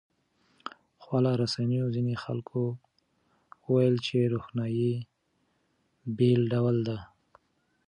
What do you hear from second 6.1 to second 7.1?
بېل ډول ده.